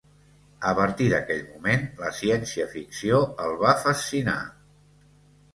A 0.69 0.71
partir 0.79 1.09
d'aquell 1.11 1.43
moment, 1.49 1.85
la 1.99 2.09
ciència-ficció 2.21 3.23
el 3.47 3.55
va 3.67 3.77
fascinar. 3.85 4.39